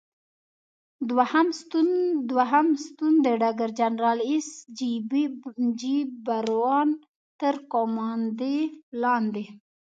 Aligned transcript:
دوهم 2.29 2.67
ستون 2.85 3.13
د 3.25 3.27
ډګر 3.41 3.69
جنرال 3.79 4.19
ایس 4.29 4.47
جې 4.77 5.97
براون 6.25 6.89
تر 7.39 7.55
قوماندې 7.73 8.57
لاندې. 9.01 9.45